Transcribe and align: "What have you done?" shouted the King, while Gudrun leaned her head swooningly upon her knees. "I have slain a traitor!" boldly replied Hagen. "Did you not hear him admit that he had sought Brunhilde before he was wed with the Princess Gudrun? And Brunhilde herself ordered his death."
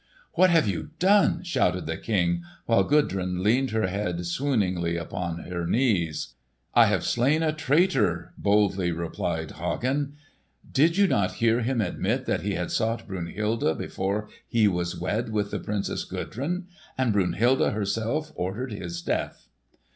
"What 0.33 0.49
have 0.49 0.67
you 0.67 0.89
done?" 0.97 1.43
shouted 1.43 1.85
the 1.85 1.95
King, 1.95 2.41
while 2.65 2.83
Gudrun 2.83 3.43
leaned 3.43 3.69
her 3.69 3.85
head 3.85 4.25
swooningly 4.25 4.97
upon 4.99 5.41
her 5.43 5.67
knees. 5.67 6.29
"I 6.73 6.87
have 6.87 7.03
slain 7.05 7.43
a 7.43 7.53
traitor!" 7.53 8.33
boldly 8.35 8.91
replied 8.91 9.51
Hagen. 9.51 10.13
"Did 10.71 10.97
you 10.97 11.05
not 11.05 11.33
hear 11.33 11.61
him 11.61 11.81
admit 11.81 12.25
that 12.25 12.41
he 12.41 12.55
had 12.55 12.71
sought 12.71 13.07
Brunhilde 13.07 13.77
before 13.77 14.27
he 14.47 14.67
was 14.67 14.99
wed 14.99 15.29
with 15.29 15.51
the 15.51 15.59
Princess 15.59 16.03
Gudrun? 16.03 16.65
And 16.97 17.13
Brunhilde 17.13 17.71
herself 17.71 18.31
ordered 18.35 18.71
his 18.71 19.03
death." 19.03 19.49